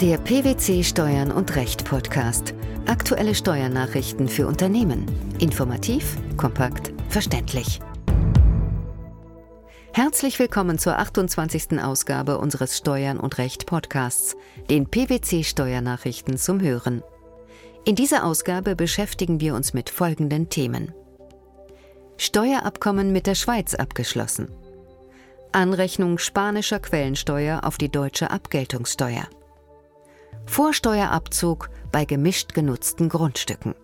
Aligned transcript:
Der 0.00 0.16
PwC 0.16 0.84
Steuern 0.84 1.32
und 1.32 1.56
Recht 1.56 1.84
Podcast. 1.84 2.54
Aktuelle 2.86 3.34
Steuernachrichten 3.34 4.28
für 4.28 4.46
Unternehmen. 4.46 5.06
Informativ, 5.40 6.16
kompakt, 6.36 6.92
verständlich. 7.08 7.80
Herzlich 9.92 10.38
willkommen 10.38 10.78
zur 10.78 10.96
28. 11.00 11.82
Ausgabe 11.82 12.38
unseres 12.38 12.78
Steuern 12.78 13.18
und 13.18 13.38
Recht 13.38 13.66
Podcasts, 13.66 14.36
den 14.70 14.86
PwC 14.88 15.42
Steuernachrichten 15.42 16.38
zum 16.38 16.60
Hören. 16.60 17.02
In 17.84 17.96
dieser 17.96 18.24
Ausgabe 18.24 18.76
beschäftigen 18.76 19.40
wir 19.40 19.56
uns 19.56 19.74
mit 19.74 19.90
folgenden 19.90 20.48
Themen. 20.48 20.94
Steuerabkommen 22.18 23.10
mit 23.10 23.26
der 23.26 23.34
Schweiz 23.34 23.74
abgeschlossen. 23.74 24.48
Anrechnung 25.50 26.18
spanischer 26.18 26.78
Quellensteuer 26.78 27.64
auf 27.64 27.78
die 27.78 27.90
deutsche 27.90 28.30
Abgeltungssteuer. 28.30 29.26
Vorsteuerabzug 30.48 31.70
bei 31.92 32.04
gemischt 32.04 32.54
genutzten 32.54 33.08
Grundstücken. 33.08 33.74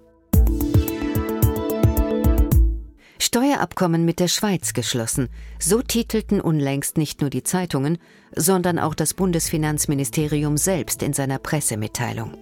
Steuerabkommen 3.21 4.05
mit 4.05 4.19
der 4.19 4.29
Schweiz 4.29 4.73
geschlossen. 4.73 5.29
So 5.61 5.83
titelten 5.83 6.41
unlängst 6.41 6.97
nicht 6.97 7.21
nur 7.21 7.31
die 7.31 7.43
Zeitungen, 7.45 7.99
sondern 8.35 8.79
auch 8.79 8.95
das 8.95 9.15
Bundesfinanzministerium 9.15 10.57
selbst 10.57 11.03
in 11.03 11.13
seiner 11.13 11.39
Pressemitteilung. 11.39 12.33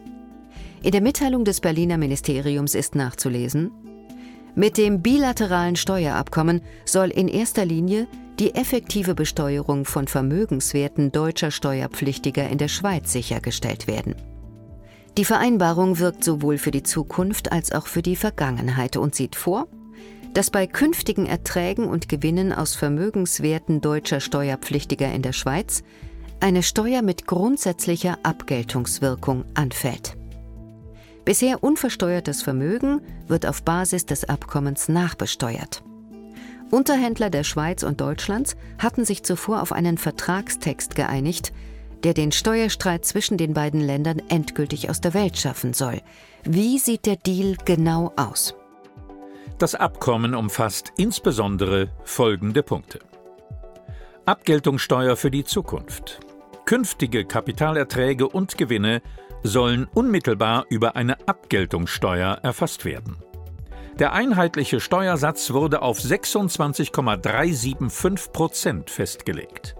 In 0.82 0.92
der 0.92 1.02
Mitteilung 1.02 1.44
des 1.44 1.60
Berliner 1.60 1.98
Ministeriums 1.98 2.74
ist 2.74 2.94
nachzulesen, 2.94 3.70
mit 4.54 4.78
dem 4.78 5.02
bilateralen 5.02 5.76
Steuerabkommen 5.76 6.60
soll 6.84 7.08
in 7.08 7.28
erster 7.28 7.64
Linie 7.64 8.06
die 8.42 8.56
effektive 8.56 9.14
Besteuerung 9.14 9.84
von 9.84 10.08
Vermögenswerten 10.08 11.12
deutscher 11.12 11.52
Steuerpflichtiger 11.52 12.48
in 12.48 12.58
der 12.58 12.66
Schweiz 12.66 13.12
sichergestellt 13.12 13.86
werden. 13.86 14.16
Die 15.16 15.24
Vereinbarung 15.24 16.00
wirkt 16.00 16.24
sowohl 16.24 16.58
für 16.58 16.72
die 16.72 16.82
Zukunft 16.82 17.52
als 17.52 17.70
auch 17.70 17.86
für 17.86 18.02
die 18.02 18.16
Vergangenheit 18.16 18.96
und 18.96 19.14
sieht 19.14 19.36
vor, 19.36 19.68
dass 20.34 20.50
bei 20.50 20.66
künftigen 20.66 21.24
Erträgen 21.24 21.84
und 21.84 22.08
Gewinnen 22.08 22.52
aus 22.52 22.74
Vermögenswerten 22.74 23.80
deutscher 23.80 24.18
Steuerpflichtiger 24.18 25.12
in 25.12 25.22
der 25.22 25.34
Schweiz 25.34 25.84
eine 26.40 26.64
Steuer 26.64 27.02
mit 27.02 27.28
grundsätzlicher 27.28 28.18
Abgeltungswirkung 28.24 29.44
anfällt. 29.54 30.16
Bisher 31.24 31.62
unversteuertes 31.62 32.42
Vermögen 32.42 33.02
wird 33.28 33.46
auf 33.46 33.62
Basis 33.62 34.04
des 34.04 34.28
Abkommens 34.28 34.88
nachbesteuert. 34.88 35.84
Unterhändler 36.72 37.28
der 37.28 37.44
Schweiz 37.44 37.82
und 37.82 38.00
Deutschlands 38.00 38.56
hatten 38.78 39.04
sich 39.04 39.22
zuvor 39.24 39.60
auf 39.60 39.72
einen 39.72 39.98
Vertragstext 39.98 40.94
geeinigt, 40.94 41.52
der 42.02 42.14
den 42.14 42.32
Steuerstreit 42.32 43.04
zwischen 43.04 43.36
den 43.36 43.52
beiden 43.52 43.82
Ländern 43.82 44.22
endgültig 44.30 44.88
aus 44.88 45.02
der 45.02 45.12
Welt 45.12 45.36
schaffen 45.36 45.74
soll. 45.74 46.00
Wie 46.44 46.78
sieht 46.78 47.04
der 47.04 47.16
Deal 47.16 47.56
genau 47.66 48.14
aus? 48.16 48.54
Das 49.58 49.74
Abkommen 49.74 50.34
umfasst 50.34 50.94
insbesondere 50.96 51.90
folgende 52.04 52.62
Punkte. 52.62 53.00
Abgeltungssteuer 54.24 55.16
für 55.16 55.30
die 55.30 55.44
Zukunft. 55.44 56.20
Künftige 56.64 57.26
Kapitalerträge 57.26 58.26
und 58.26 58.56
Gewinne 58.56 59.02
sollen 59.42 59.88
unmittelbar 59.92 60.64
über 60.70 60.96
eine 60.96 61.18
Abgeltungssteuer 61.28 62.38
erfasst 62.42 62.86
werden. 62.86 63.18
Der 63.98 64.12
einheitliche 64.12 64.78
Steuersatz 64.80 65.52
wurde 65.52 65.82
auf 65.82 66.00
26,375 66.00 68.32
Prozent 68.32 68.90
festgelegt. 68.90 69.76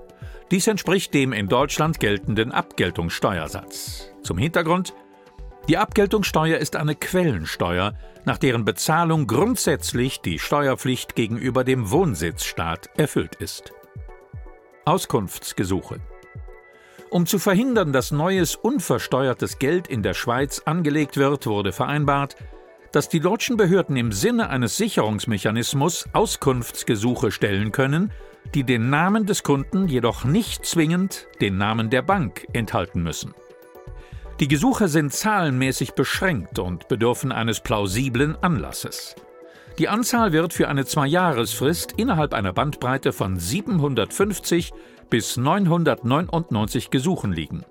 Dies 0.51 0.67
entspricht 0.67 1.15
dem 1.15 1.33
in 1.33 1.49
Deutschland 1.49 1.99
geltenden 1.99 2.53
Abgeltungssteuersatz. 2.53 4.11
Zum 4.23 4.37
Hintergrund 4.37 4.93
die 5.69 5.79
Abgeltungssteuer 5.79 6.59
ist 6.59 6.75
eine 6.75 6.97
Quellensteuer, 6.97 7.95
nach 8.25 8.39
deren 8.39 8.65
Bezahlung 8.65 9.29
grundsätzlich 9.29 10.21
die 10.21 10.41
Steuerpflicht 10.41 11.15
gegenüber 11.15 11.63
dem 11.63 11.93
Wohnsitzstaat 11.93 12.91
erfüllt 12.97 13.37
ist. 13.37 13.73
Auskunftsgesuche 14.85 16.01
Um 17.11 17.27
zu 17.27 17.39
verhindern, 17.39 17.93
dass 17.93 18.11
neues 18.11 18.57
unversteuertes 18.57 19.61
Geld 19.61 19.87
in 19.87 20.03
der 20.03 20.15
Schweiz 20.15 20.63
angelegt 20.65 21.17
wird, 21.17 21.47
wurde 21.47 21.71
vereinbart, 21.71 22.35
dass 22.93 23.09
die 23.09 23.21
deutschen 23.21 23.57
Behörden 23.57 23.97
im 23.97 24.13
Sinne 24.13 24.51
eines 24.51 24.77
Sicherungsmechanismus 24.77 26.07
Auskunftsgesuche 26.13 27.31
stellen 27.31 27.73
können, 27.73 28.13
die 28.55 28.65
den 28.65 28.91
Namen 28.91 29.27
des 29.27 29.43
Kunden 29.43 29.89
jedoch 29.89 30.25
nicht 30.25 30.67
zwingend 30.67 31.27
den 31.41 31.57
Namen 31.57 31.91
der 31.91 32.03
Bank 32.03 32.47
enthalten 32.53 33.03
müssen. 33.03 33.35
Die 34.41 34.49
Gesuche 34.49 34.89
sind 34.89 35.13
zahlenmäßig 35.13 35.93
beschränkt 35.93 36.59
und 36.59 36.89
bedürfen 36.89 37.33
eines 37.33 37.61
plausiblen 37.61 38.37
Anlasses. 38.43 39.15
Die 39.79 39.89
Anzahl 39.89 40.33
wird 40.33 40.53
für 40.53 40.69
eine 40.69 40.85
Zweijahresfrist 40.85 41.93
innerhalb 41.97 42.35
einer 42.35 42.53
Bandbreite 42.53 43.13
von 43.13 43.39
750 43.39 44.73
bis 45.09 45.37
999 45.37 46.91
Gesuchen 46.91 47.33
liegen. 47.33 47.65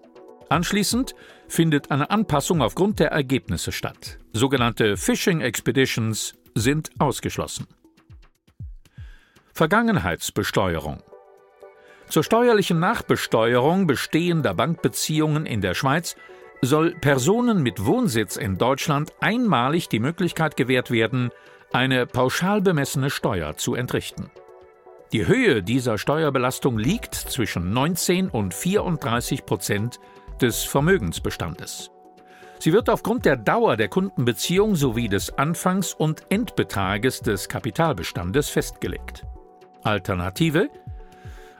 Anschließend 0.49 1.15
findet 1.51 1.91
eine 1.91 2.09
Anpassung 2.09 2.61
aufgrund 2.61 2.99
der 2.99 3.11
Ergebnisse 3.11 3.71
statt. 3.71 4.17
Sogenannte 4.31 4.95
Phishing 4.95 5.41
Expeditions 5.41 6.33
sind 6.55 6.89
ausgeschlossen. 6.97 7.67
Vergangenheitsbesteuerung 9.53 11.03
Zur 12.07 12.23
steuerlichen 12.23 12.79
Nachbesteuerung 12.79 13.85
bestehender 13.85 14.53
Bankbeziehungen 14.53 15.45
in 15.45 15.59
der 15.59 15.73
Schweiz 15.73 16.15
soll 16.61 16.95
Personen 16.95 17.61
mit 17.61 17.85
Wohnsitz 17.85 18.37
in 18.37 18.57
Deutschland 18.57 19.11
einmalig 19.19 19.89
die 19.89 19.99
Möglichkeit 19.99 20.55
gewährt 20.55 20.89
werden, 20.89 21.31
eine 21.73 22.05
pauschal 22.05 22.61
bemessene 22.61 23.09
Steuer 23.09 23.57
zu 23.57 23.75
entrichten. 23.75 24.31
Die 25.11 25.27
Höhe 25.27 25.63
dieser 25.63 25.97
Steuerbelastung 25.97 26.77
liegt 26.77 27.15
zwischen 27.15 27.73
19 27.73 28.29
und 28.29 28.53
34 28.53 29.45
Prozent 29.45 29.99
des 30.41 30.63
Vermögensbestandes. 30.63 31.91
Sie 32.59 32.73
wird 32.73 32.89
aufgrund 32.89 33.25
der 33.25 33.37
Dauer 33.37 33.75
der 33.75 33.87
Kundenbeziehung 33.87 34.75
sowie 34.75 35.09
des 35.09 35.37
Anfangs- 35.37 35.93
und 35.93 36.23
Endbetrages 36.29 37.21
des 37.21 37.49
Kapitalbestandes 37.49 38.49
festgelegt. 38.49 39.25
Alternative 39.83 40.69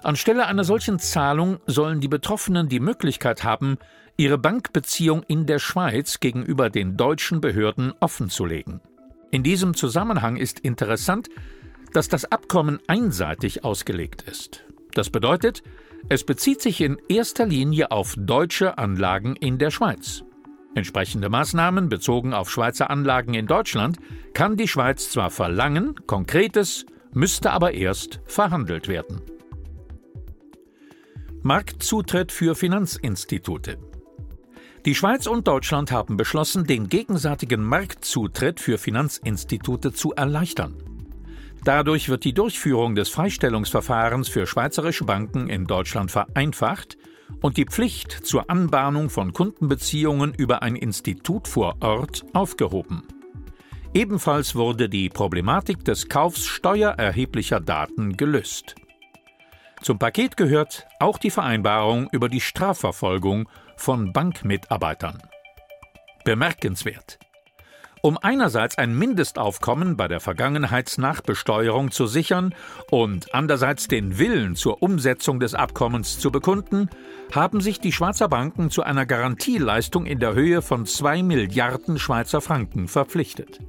Anstelle 0.03 0.47
einer 0.47 0.63
solchen 0.63 0.97
Zahlung 0.97 1.59
sollen 1.67 2.01
die 2.01 2.07
Betroffenen 2.07 2.69
die 2.69 2.79
Möglichkeit 2.79 3.43
haben, 3.43 3.77
ihre 4.17 4.39
Bankbeziehung 4.39 5.23
in 5.23 5.45
der 5.45 5.59
Schweiz 5.59 6.19
gegenüber 6.19 6.69
den 6.69 6.97
deutschen 6.97 7.39
Behörden 7.39 7.93
offenzulegen. 7.99 8.81
In 9.29 9.43
diesem 9.43 9.75
Zusammenhang 9.75 10.37
ist 10.37 10.59
interessant, 10.59 11.29
dass 11.93 12.07
das 12.07 12.25
Abkommen 12.31 12.79
einseitig 12.87 13.63
ausgelegt 13.63 14.23
ist. 14.23 14.65
Das 14.93 15.09
bedeutet, 15.09 15.61
es 16.09 16.23
bezieht 16.23 16.61
sich 16.61 16.81
in 16.81 16.97
erster 17.07 17.45
Linie 17.45 17.91
auf 17.91 18.15
deutsche 18.17 18.77
Anlagen 18.77 19.35
in 19.35 19.57
der 19.57 19.71
Schweiz. 19.71 20.23
Entsprechende 20.73 21.29
Maßnahmen 21.29 21.89
bezogen 21.89 22.33
auf 22.33 22.49
Schweizer 22.49 22.89
Anlagen 22.89 23.33
in 23.33 23.47
Deutschland 23.47 23.97
kann 24.33 24.55
die 24.55 24.67
Schweiz 24.67 25.09
zwar 25.09 25.29
verlangen, 25.29 25.95
konkretes 26.07 26.85
müsste 27.13 27.51
aber 27.51 27.73
erst 27.73 28.21
verhandelt 28.25 28.87
werden. 28.87 29.21
Marktzutritt 31.43 32.31
für 32.31 32.55
Finanzinstitute. 32.55 33.77
Die 34.85 34.95
Schweiz 34.95 35.27
und 35.27 35.47
Deutschland 35.47 35.91
haben 35.91 36.17
beschlossen, 36.17 36.65
den 36.65 36.87
gegenseitigen 36.87 37.63
Marktzutritt 37.63 38.59
für 38.59 38.77
Finanzinstitute 38.77 39.91
zu 39.91 40.13
erleichtern. 40.13 40.75
Dadurch 41.63 42.09
wird 42.09 42.23
die 42.23 42.33
Durchführung 42.33 42.95
des 42.95 43.09
Freistellungsverfahrens 43.09 44.29
für 44.29 44.47
schweizerische 44.47 45.05
Banken 45.05 45.47
in 45.47 45.65
Deutschland 45.65 46.09
vereinfacht 46.09 46.97
und 47.41 47.57
die 47.57 47.65
Pflicht 47.65 48.11
zur 48.11 48.49
Anbahnung 48.49 49.09
von 49.09 49.31
Kundenbeziehungen 49.31 50.33
über 50.33 50.63
ein 50.63 50.75
Institut 50.75 51.47
vor 51.47 51.75
Ort 51.81 52.25
aufgehoben. 52.33 53.03
Ebenfalls 53.93 54.55
wurde 54.55 54.89
die 54.89 55.09
Problematik 55.09 55.85
des 55.85 56.09
Kaufs 56.09 56.45
steuererheblicher 56.45 57.59
Daten 57.59 58.17
gelöst. 58.17 58.75
Zum 59.81 59.99
Paket 59.99 60.37
gehört 60.37 60.87
auch 60.99 61.17
die 61.17 61.31
Vereinbarung 61.31 62.07
über 62.11 62.29
die 62.29 62.41
Strafverfolgung 62.41 63.49
von 63.75 64.13
Bankmitarbeitern. 64.13 65.21
Bemerkenswert. 66.23 67.19
Um 68.03 68.17
einerseits 68.19 68.79
ein 68.79 68.97
Mindestaufkommen 68.97 69.95
bei 69.95 70.07
der 70.07 70.19
Vergangenheitsnachbesteuerung 70.19 71.91
zu 71.91 72.07
sichern 72.07 72.55
und 72.89 73.31
andererseits 73.35 73.87
den 73.87 74.17
Willen 74.17 74.55
zur 74.55 74.81
Umsetzung 74.81 75.39
des 75.39 75.53
Abkommens 75.53 76.17
zu 76.17 76.31
bekunden, 76.31 76.89
haben 77.31 77.61
sich 77.61 77.79
die 77.79 77.91
Schweizer 77.91 78.27
Banken 78.27 78.71
zu 78.71 78.81
einer 78.81 79.05
Garantieleistung 79.05 80.07
in 80.07 80.19
der 80.19 80.33
Höhe 80.33 80.63
von 80.63 80.87
2 80.87 81.21
Milliarden 81.21 81.99
Schweizer 81.99 82.41
Franken 82.41 82.87
verpflichtet. 82.87 83.59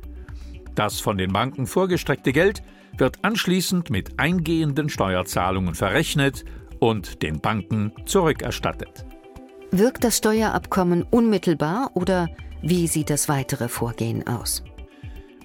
Das 0.75 0.99
von 0.99 1.19
den 1.19 1.35
Banken 1.35 1.67
vorgestreckte 1.67 2.33
Geld 2.33 2.63
wird 2.97 3.23
anschließend 3.23 3.91
mit 3.91 4.19
eingehenden 4.19 4.89
Steuerzahlungen 4.89 5.75
verrechnet 5.75 6.47
und 6.81 7.23
den 7.23 7.41
Banken 7.41 7.93
zurückerstattet. 8.07 9.05
Wirkt 9.71 10.05
das 10.05 10.17
Steuerabkommen 10.17 11.03
unmittelbar 11.03 11.91
oder 11.95 12.29
wie 12.63 12.87
sieht 12.87 13.11
das 13.11 13.29
weitere 13.29 13.69
Vorgehen 13.69 14.27
aus? 14.27 14.63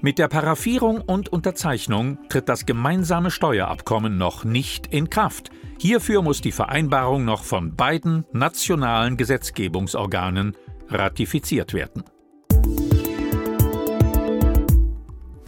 Mit 0.02 0.19
der 0.19 0.28
Paraphierung 0.28 1.02
und 1.02 1.30
Unterzeichnung 1.30 2.19
tritt 2.30 2.50
das 2.50 2.68
gemeinsame 2.68 3.31
Steuerabkommen 3.31 4.18
noch 4.18 4.44
nicht 4.44 4.88
in 4.88 5.10
Kraft. 5.10 5.50
Hierfür 5.80 6.22
muss 6.22 6.42
die 6.42 6.52
Vereinbarung 6.52 7.25
noch 7.25 7.44
von 7.44 7.75
beiden 7.75 8.24
nationalen 8.31 9.18
Gesetzgebungsorganen 9.18 10.56
ratifiziert 10.90 11.74
werden. 11.74 12.04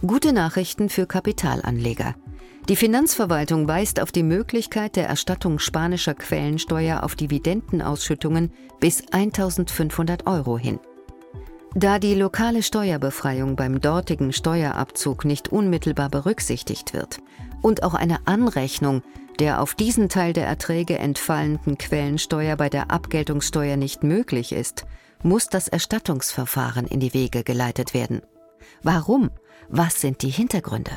Gute 0.04 0.32
Nachrichten 0.32 0.88
für 0.88 1.06
Kapitalanleger. 1.06 2.16
Die 2.68 2.76
Finanzverwaltung 2.76 3.68
weist 3.68 4.00
auf 4.00 4.10
die 4.10 4.22
Möglichkeit 4.22 4.96
der 4.96 5.06
Erstattung 5.06 5.58
spanischer 5.58 6.14
Quellensteuer 6.14 7.04
auf 7.04 7.14
Dividendenausschüttungen 7.14 8.52
bis 8.80 9.04
1500 9.12 10.26
Euro 10.26 10.58
hin. 10.58 10.80
Da 11.74 11.98
die 11.98 12.14
lokale 12.14 12.62
Steuerbefreiung 12.62 13.54
beim 13.54 13.80
dortigen 13.80 14.32
Steuerabzug 14.32 15.24
nicht 15.24 15.48
unmittelbar 15.48 16.08
berücksichtigt 16.08 16.92
wird 16.94 17.18
und 17.62 17.82
auch 17.82 17.94
eine 17.94 18.26
Anrechnung 18.26 19.02
der 19.40 19.62
auf 19.62 19.74
diesen 19.74 20.10
Teil 20.10 20.34
der 20.34 20.46
Erträge 20.46 20.98
entfallenden 20.98 21.78
Quellensteuer 21.78 22.56
bei 22.56 22.68
der 22.68 22.90
Abgeltungssteuer 22.90 23.76
nicht 23.76 24.02
möglich 24.02 24.52
ist, 24.52 24.84
muss 25.22 25.48
das 25.48 25.66
Erstattungsverfahren 25.66 26.86
in 26.86 27.00
die 27.00 27.14
Wege 27.14 27.42
geleitet 27.42 27.94
werden. 27.94 28.20
Warum? 28.82 29.30
Was 29.68 30.00
sind 30.00 30.20
die 30.22 30.28
Hintergründe? 30.28 30.90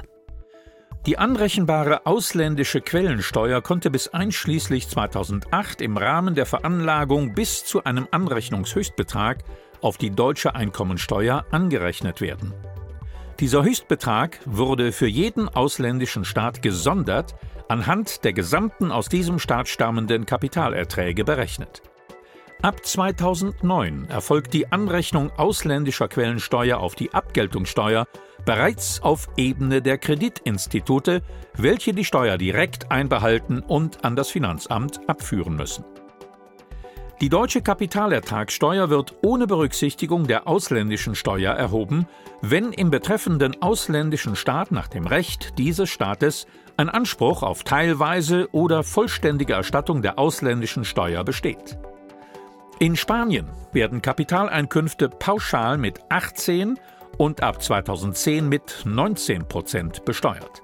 Die 1.05 1.17
anrechenbare 1.17 2.05
ausländische 2.05 2.81
Quellensteuer 2.81 3.61
konnte 3.61 3.89
bis 3.89 4.09
einschließlich 4.09 4.89
2008 4.89 5.81
im 5.81 5.97
Rahmen 5.97 6.35
der 6.35 6.45
Veranlagung 6.45 7.33
bis 7.33 7.65
zu 7.65 7.83
einem 7.83 8.07
Anrechnungshöchstbetrag 8.11 9.43
auf 9.83 9.97
die 9.97 10.09
deutsche 10.09 10.55
Einkommensteuer 10.55 11.45
angerechnet 11.51 12.21
werden. 12.21 12.53
Dieser 13.39 13.63
Höchstbetrag 13.63 14.39
wurde 14.45 14.91
für 14.91 15.07
jeden 15.07 15.49
ausländischen 15.49 16.25
Staat 16.25 16.61
gesondert 16.61 17.35
anhand 17.67 18.23
der 18.23 18.33
gesamten 18.33 18.91
aus 18.91 19.09
diesem 19.09 19.39
Staat 19.39 19.67
stammenden 19.67 20.25
Kapitalerträge 20.25 21.23
berechnet. 21.23 21.81
Ab 22.61 22.85
2009 22.85 24.07
erfolgt 24.09 24.53
die 24.53 24.71
Anrechnung 24.71 25.31
ausländischer 25.31 26.07
Quellensteuer 26.07 26.77
auf 26.77 26.95
die 26.95 27.13
Abgeltungssteuer 27.13 28.07
bereits 28.45 29.01
auf 29.01 29.27
Ebene 29.35 29.81
der 29.81 29.97
Kreditinstitute, 29.97 31.23
welche 31.55 31.93
die 31.93 32.05
Steuer 32.05 32.37
direkt 32.37 32.91
einbehalten 32.91 33.59
und 33.59 34.05
an 34.05 34.15
das 34.15 34.29
Finanzamt 34.29 35.01
abführen 35.09 35.55
müssen. 35.55 35.83
Die 37.23 37.29
deutsche 37.29 37.61
Kapitalertragssteuer 37.61 38.89
wird 38.89 39.15
ohne 39.21 39.47
Berücksichtigung 39.47 40.27
der 40.27 40.45
ausländischen 40.45 41.15
Steuer 41.15 41.53
erhoben, 41.53 42.05
wenn 42.41 42.73
im 42.73 42.89
betreffenden 42.89 43.61
ausländischen 43.61 44.35
Staat 44.35 44.73
nach 44.73 44.89
dem 44.89 45.07
Recht 45.07 45.57
dieses 45.57 45.89
Staates 45.89 46.47
ein 46.75 46.89
Anspruch 46.89 47.41
auf 47.41 47.63
teilweise 47.63 48.49
oder 48.51 48.83
vollständige 48.83 49.53
Erstattung 49.53 50.01
der 50.01 50.19
ausländischen 50.19 50.83
Steuer 50.83 51.23
besteht. 51.23 51.77
In 52.79 52.97
Spanien 52.97 53.47
werden 53.71 54.01
Kapitaleinkünfte 54.01 55.07
pauschal 55.07 55.77
mit 55.77 56.01
18 56.09 56.77
und 57.17 57.41
ab 57.41 57.63
2010 57.63 58.49
mit 58.49 58.81
19 58.83 59.47
Prozent 59.47 60.03
besteuert. 60.03 60.61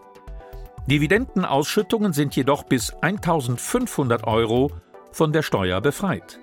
Dividendenausschüttungen 0.88 2.12
sind 2.12 2.36
jedoch 2.36 2.64
bis 2.64 2.92
1500 2.96 4.28
Euro 4.28 4.72
von 5.14 5.32
der 5.32 5.42
Steuer 5.42 5.80
befreit. 5.80 6.42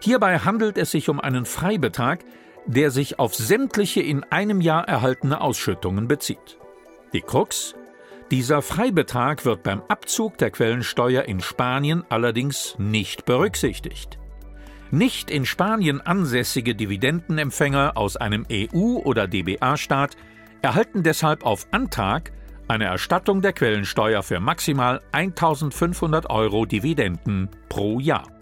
Hierbei 0.00 0.38
handelt 0.38 0.78
es 0.78 0.90
sich 0.90 1.08
um 1.08 1.20
einen 1.20 1.44
Freibetrag, 1.44 2.24
der 2.66 2.90
sich 2.90 3.18
auf 3.18 3.34
sämtliche 3.34 4.00
in 4.00 4.24
einem 4.24 4.60
Jahr 4.60 4.88
erhaltene 4.88 5.40
Ausschüttungen 5.40 6.08
bezieht. 6.08 6.58
Die 7.12 7.20
Krux? 7.20 7.74
Dieser 8.30 8.62
Freibetrag 8.62 9.44
wird 9.44 9.62
beim 9.62 9.82
Abzug 9.88 10.38
der 10.38 10.50
Quellensteuer 10.50 11.24
in 11.24 11.40
Spanien 11.40 12.04
allerdings 12.08 12.76
nicht 12.78 13.24
berücksichtigt. 13.24 14.18
Nicht 14.92 15.30
in 15.30 15.44
Spanien 15.44 16.00
ansässige 16.00 16.74
Dividendenempfänger 16.74 17.96
aus 17.96 18.16
einem 18.16 18.46
EU- 18.50 19.02
oder 19.04 19.26
DBA-Staat 19.26 20.16
erhalten 20.62 21.02
deshalb 21.02 21.44
auf 21.44 21.66
Antrag 21.72 22.32
eine 22.68 22.84
Erstattung 22.84 23.42
der 23.42 23.52
Quellensteuer 23.52 24.22
für 24.22 24.38
maximal 24.38 25.00
1500 25.12 26.30
Euro 26.30 26.66
Dividenden 26.66 27.50
pro 27.68 27.98
Jahr. 27.98 28.39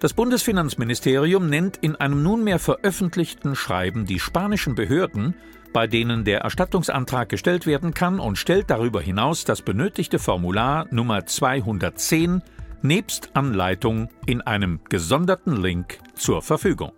Das 0.00 0.14
Bundesfinanzministerium 0.14 1.50
nennt 1.50 1.76
in 1.76 1.94
einem 1.94 2.22
nunmehr 2.22 2.58
veröffentlichten 2.58 3.54
Schreiben 3.54 4.06
die 4.06 4.18
spanischen 4.18 4.74
Behörden, 4.74 5.34
bei 5.74 5.86
denen 5.86 6.24
der 6.24 6.40
Erstattungsantrag 6.40 7.28
gestellt 7.28 7.66
werden 7.66 7.92
kann, 7.92 8.18
und 8.18 8.36
stellt 8.36 8.70
darüber 8.70 9.02
hinaus 9.02 9.44
das 9.44 9.60
benötigte 9.60 10.18
Formular 10.18 10.86
Nummer 10.90 11.26
210 11.26 12.42
nebst 12.80 13.28
Anleitung 13.34 14.08
in 14.24 14.40
einem 14.40 14.80
gesonderten 14.88 15.60
Link 15.60 15.98
zur 16.14 16.40
Verfügung. 16.40 16.92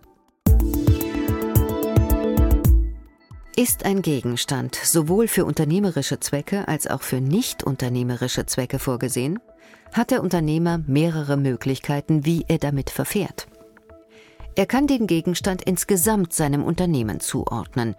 Ist 3.57 3.83
ein 3.85 4.01
Gegenstand 4.01 4.75
sowohl 4.75 5.27
für 5.27 5.43
unternehmerische 5.43 6.21
Zwecke 6.21 6.69
als 6.69 6.87
auch 6.87 7.01
für 7.01 7.19
nicht 7.19 7.63
unternehmerische 7.63 8.45
Zwecke 8.45 8.79
vorgesehen, 8.79 9.39
hat 9.93 10.11
der 10.11 10.21
Unternehmer 10.21 10.81
mehrere 10.87 11.37
Möglichkeiten, 11.37 12.25
wie 12.25 12.45
er 12.47 12.57
damit 12.57 12.89
verfährt. 12.89 13.47
Er 14.55 14.65
kann 14.65 14.87
den 14.87 15.07
Gegenstand 15.07 15.63
insgesamt 15.63 16.33
seinem 16.33 16.63
Unternehmen 16.63 17.19
zuordnen, 17.19 17.95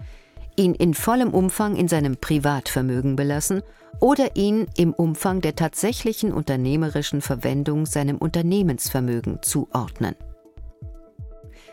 ihn 0.56 0.74
in 0.74 0.94
vollem 0.94 1.30
Umfang 1.30 1.74
in 1.76 1.88
seinem 1.88 2.16
Privatvermögen 2.16 3.16
belassen 3.16 3.62
oder 4.00 4.36
ihn 4.36 4.66
im 4.76 4.92
Umfang 4.92 5.40
der 5.40 5.56
tatsächlichen 5.56 6.32
unternehmerischen 6.32 7.22
Verwendung 7.22 7.86
seinem 7.86 8.18
Unternehmensvermögen 8.18 9.42
zuordnen. 9.42 10.14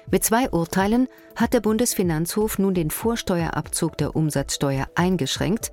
Mit 0.09 0.23
zwei 0.23 0.49
Urteilen 0.49 1.07
hat 1.35 1.53
der 1.53 1.61
Bundesfinanzhof 1.61 2.59
nun 2.59 2.73
den 2.73 2.89
Vorsteuerabzug 2.89 3.97
der 3.97 4.15
Umsatzsteuer 4.15 4.87
eingeschränkt, 4.95 5.71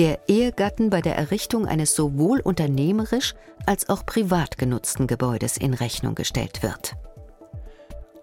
der 0.00 0.18
Ehegatten 0.28 0.88
bei 0.88 1.02
der 1.02 1.16
Errichtung 1.16 1.66
eines 1.66 1.94
sowohl 1.94 2.40
unternehmerisch 2.40 3.34
als 3.66 3.90
auch 3.90 4.06
privat 4.06 4.56
genutzten 4.56 5.06
Gebäudes 5.06 5.58
in 5.58 5.74
Rechnung 5.74 6.14
gestellt 6.14 6.62
wird. 6.62 6.94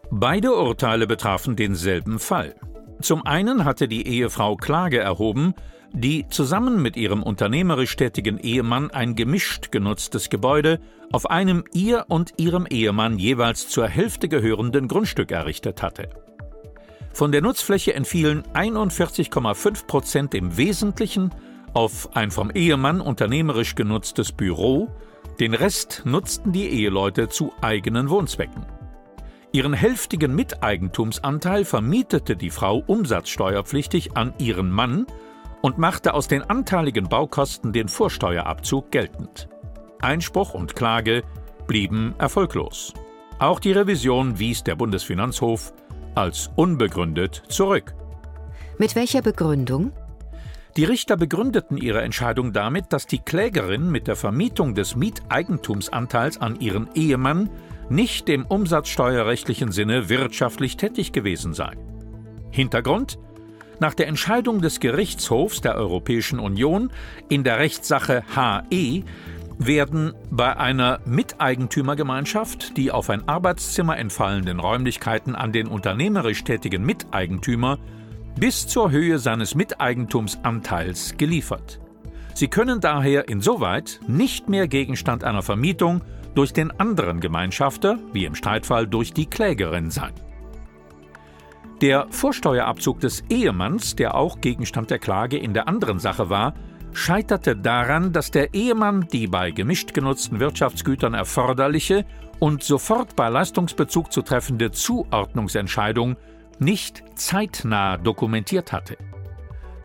Beide 0.09 0.55
Urteile 0.55 1.05
betrafen 1.05 1.55
denselben 1.55 2.17
Fall. 2.17 2.55
Zum 2.99 3.27
einen 3.27 3.63
hatte 3.63 3.87
die 3.87 4.07
Ehefrau 4.07 4.55
Klage 4.55 4.97
erhoben, 4.97 5.53
die 5.93 6.25
zusammen 6.27 6.81
mit 6.81 6.97
ihrem 6.97 7.21
unternehmerisch 7.21 7.95
tätigen 7.95 8.39
Ehemann 8.39 8.89
ein 8.89 9.13
gemischt 9.13 9.71
genutztes 9.71 10.31
Gebäude 10.31 10.79
auf 11.11 11.29
einem 11.29 11.63
ihr 11.73 12.05
und 12.07 12.33
ihrem 12.37 12.65
Ehemann 12.65 13.19
jeweils 13.19 13.69
zur 13.69 13.87
Hälfte 13.87 14.29
gehörenden 14.29 14.87
Grundstück 14.87 15.31
errichtet 15.31 15.83
hatte. 15.83 16.09
Von 17.13 17.31
der 17.31 17.41
Nutzfläche 17.41 17.93
entfielen 17.93 18.41
41,5 18.55 19.85
Prozent 19.85 20.33
im 20.33 20.57
Wesentlichen 20.57 21.29
auf 21.77 22.15
ein 22.15 22.31
vom 22.31 22.49
Ehemann 22.49 23.01
unternehmerisch 23.01 23.75
genutztes 23.75 24.31
Büro, 24.31 24.89
den 25.39 25.53
Rest 25.53 26.01
nutzten 26.05 26.51
die 26.51 26.67
Eheleute 26.69 27.29
zu 27.29 27.53
eigenen 27.61 28.09
Wohnzwecken. 28.09 28.65
Ihren 29.51 29.73
hälftigen 29.73 30.33
Miteigentumsanteil 30.33 31.65
vermietete 31.65 32.35
die 32.35 32.49
Frau 32.49 32.83
umsatzsteuerpflichtig 32.87 34.17
an 34.17 34.33
ihren 34.39 34.71
Mann 34.71 35.05
und 35.61 35.77
machte 35.77 36.15
aus 36.15 36.27
den 36.27 36.41
anteiligen 36.41 37.09
Baukosten 37.09 37.73
den 37.73 37.89
Vorsteuerabzug 37.89 38.89
geltend. 38.89 39.47
Einspruch 40.01 40.55
und 40.55 40.75
Klage 40.75 41.21
blieben 41.67 42.15
erfolglos. 42.17 42.95
Auch 43.37 43.59
die 43.59 43.73
Revision 43.73 44.39
wies 44.39 44.63
der 44.63 44.75
Bundesfinanzhof 44.75 45.73
als 46.15 46.49
unbegründet 46.55 47.43
zurück. 47.49 47.93
Mit 48.79 48.95
welcher 48.95 49.21
Begründung? 49.21 49.91
Die 50.77 50.83
Richter 50.83 51.17
begründeten 51.17 51.75
ihre 51.77 52.03
Entscheidung 52.03 52.53
damit, 52.53 52.93
dass 52.93 53.07
die 53.07 53.17
Klägerin 53.17 53.89
mit 53.89 54.05
der 54.05 54.15
Vermietung 54.15 54.75
des 54.75 54.95
Mieteigentumsanteils 54.95 56.39
an 56.39 56.59
ihren 56.59 56.87
Ehemann 56.93 57.49
nicht 57.89 58.29
im 58.29 58.45
umsatzsteuerrechtlichen 58.45 59.71
Sinne 59.71 60.07
wirtschaftlich 60.07 60.77
tätig 60.77 61.13
gewesen 61.13 61.55
sei. 61.55 61.71
Hintergrund? 62.51 63.17
Nach 63.79 63.95
der 63.95 64.07
Entscheidung 64.07 64.61
des 64.61 64.79
Gerichtshofs 64.79 65.61
der 65.61 65.75
Europäischen 65.75 66.37
Union 66.37 66.91
in 67.27 67.43
der 67.43 67.57
Rechtssache 67.57 68.23
HE 68.35 69.03
werden 69.57 70.13
bei 70.29 70.57
einer 70.57 70.99
Miteigentümergemeinschaft 71.05 72.77
die 72.77 72.91
auf 72.91 73.09
ein 73.09 73.27
Arbeitszimmer 73.27 73.97
entfallenden 73.97 74.59
Räumlichkeiten 74.59 75.33
an 75.33 75.51
den 75.51 75.67
unternehmerisch 75.67 76.43
tätigen 76.43 76.85
Miteigentümer 76.85 77.79
bis 78.39 78.67
zur 78.67 78.91
Höhe 78.91 79.17
seines 79.19 79.55
Miteigentumsanteils 79.55 81.17
geliefert. 81.17 81.79
Sie 82.33 82.47
können 82.47 82.79
daher 82.79 83.29
insoweit 83.29 83.99
nicht 84.07 84.47
mehr 84.47 84.67
Gegenstand 84.67 85.23
einer 85.23 85.41
Vermietung 85.41 86.03
durch 86.35 86.53
den 86.53 86.71
anderen 86.79 87.19
Gemeinschafter, 87.19 87.97
wie 88.13 88.25
im 88.25 88.35
Streitfall 88.35 88.85
durch 88.85 89.11
die 89.11 89.25
Klägerin 89.25 89.89
sein. 89.89 90.13
Der 91.81 92.07
Vorsteuerabzug 92.11 92.99
des 92.99 93.23
Ehemanns, 93.29 93.95
der 93.95 94.15
auch 94.15 94.39
Gegenstand 94.39 94.91
der 94.91 94.99
Klage 94.99 95.37
in 95.37 95.53
der 95.53 95.67
anderen 95.67 95.99
Sache 95.99 96.29
war, 96.29 96.53
scheiterte 96.93 97.55
daran, 97.55 98.13
dass 98.13 98.31
der 98.31 98.53
Ehemann 98.53 99.07
die 99.11 99.27
bei 99.27 99.51
gemischt 99.51 99.93
genutzten 99.93 100.39
Wirtschaftsgütern 100.39 101.13
erforderliche 101.13 102.05
und 102.39 102.63
sofort 102.63 103.15
bei 103.15 103.29
Leistungsbezug 103.29 104.11
zu 104.11 104.21
treffende 104.21 104.71
Zuordnungsentscheidung 104.71 106.17
nicht 106.59 107.03
zeitnah 107.15 107.97
dokumentiert 107.97 108.71
hatte. 108.71 108.97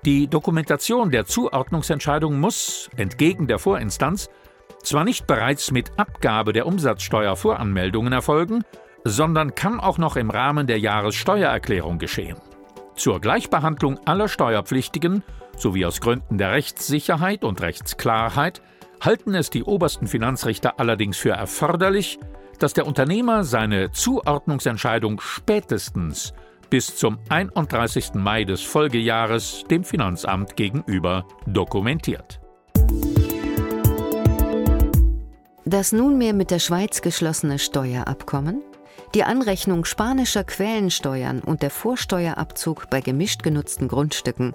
Die 0.04 0.26
Dokumentation 0.26 1.10
der 1.10 1.26
Zuordnungsentscheidung 1.26 2.40
muss, 2.40 2.90
entgegen 2.96 3.46
der 3.46 3.58
Vorinstanz, 3.58 4.28
zwar 4.82 5.04
nicht 5.04 5.26
bereits 5.26 5.70
mit 5.70 5.92
Abgabe 5.96 6.52
der 6.52 6.66
Umsatzsteuervoranmeldungen 6.66 8.12
erfolgen, 8.12 8.64
sondern 9.04 9.54
kann 9.54 9.80
auch 9.80 9.98
noch 9.98 10.16
im 10.16 10.30
Rahmen 10.30 10.66
der 10.66 10.78
Jahressteuererklärung 10.78 11.98
geschehen. 11.98 12.38
Zur 12.96 13.20
Gleichbehandlung 13.20 13.98
aller 14.06 14.28
Steuerpflichtigen 14.28 15.22
sowie 15.56 15.86
aus 15.86 16.00
Gründen 16.00 16.38
der 16.38 16.52
Rechtssicherheit 16.52 17.44
und 17.44 17.60
Rechtsklarheit 17.60 18.60
halten 19.00 19.34
es 19.34 19.50
die 19.50 19.64
obersten 19.64 20.06
Finanzrichter 20.06 20.78
allerdings 20.78 21.16
für 21.16 21.30
erforderlich, 21.30 22.18
dass 22.58 22.74
der 22.74 22.86
Unternehmer 22.86 23.44
seine 23.44 23.90
Zuordnungsentscheidung 23.90 25.20
spätestens 25.20 26.32
bis 26.72 26.96
zum 26.96 27.18
31. 27.28 28.14
Mai 28.14 28.44
des 28.44 28.62
Folgejahres 28.62 29.64
dem 29.70 29.84
Finanzamt 29.84 30.56
gegenüber 30.56 31.26
dokumentiert. 31.46 32.40
Das 35.66 35.92
nunmehr 35.92 36.32
mit 36.32 36.50
der 36.50 36.60
Schweiz 36.60 37.02
geschlossene 37.02 37.58
Steuerabkommen, 37.58 38.62
die 39.14 39.22
Anrechnung 39.22 39.84
spanischer 39.84 40.44
Quellensteuern 40.44 41.40
und 41.40 41.60
der 41.60 41.68
Vorsteuerabzug 41.68 42.88
bei 42.88 43.02
gemischt 43.02 43.42
genutzten 43.42 43.86
Grundstücken, 43.86 44.54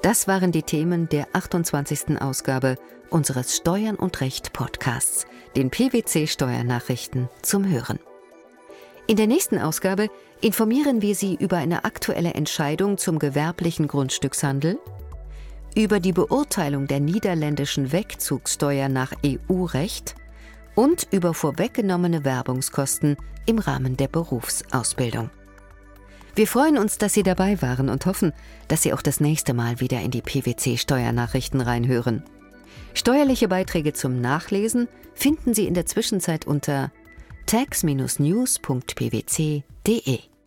das 0.00 0.26
waren 0.26 0.52
die 0.52 0.62
Themen 0.62 1.10
der 1.10 1.26
28. 1.34 2.18
Ausgabe 2.18 2.76
unseres 3.10 3.54
Steuern 3.54 3.96
und 3.96 4.22
Recht 4.22 4.54
Podcasts, 4.54 5.26
den 5.54 5.68
PwC 5.68 6.28
Steuernachrichten 6.28 7.28
zum 7.42 7.68
Hören. 7.68 7.98
In 9.10 9.16
der 9.16 9.26
nächsten 9.26 9.58
Ausgabe 9.58 10.10
informieren 10.42 11.00
wir 11.00 11.14
Sie 11.14 11.34
über 11.34 11.56
eine 11.56 11.86
aktuelle 11.86 12.34
Entscheidung 12.34 12.98
zum 12.98 13.18
gewerblichen 13.18 13.88
Grundstückshandel, 13.88 14.78
über 15.74 15.98
die 15.98 16.12
Beurteilung 16.12 16.86
der 16.86 17.00
niederländischen 17.00 17.90
Wegzugssteuer 17.90 18.90
nach 18.90 19.14
EU-Recht 19.24 20.14
und 20.74 21.08
über 21.10 21.32
vorweggenommene 21.32 22.26
Werbungskosten 22.26 23.16
im 23.46 23.58
Rahmen 23.58 23.96
der 23.96 24.08
Berufsausbildung. 24.08 25.30
Wir 26.34 26.46
freuen 26.46 26.76
uns, 26.76 26.98
dass 26.98 27.14
Sie 27.14 27.22
dabei 27.22 27.62
waren 27.62 27.88
und 27.88 28.04
hoffen, 28.04 28.34
dass 28.68 28.82
Sie 28.82 28.92
auch 28.92 29.00
das 29.00 29.20
nächste 29.20 29.54
Mal 29.54 29.80
wieder 29.80 30.02
in 30.02 30.10
die 30.10 30.20
PwC 30.20 30.76
Steuernachrichten 30.76 31.62
reinhören. 31.62 32.24
Steuerliche 32.92 33.48
Beiträge 33.48 33.94
zum 33.94 34.20
Nachlesen 34.20 34.86
finden 35.14 35.54
Sie 35.54 35.66
in 35.66 35.72
der 35.72 35.86
Zwischenzeit 35.86 36.46
unter 36.46 36.92
tax-news.pwc.de. 37.48 40.37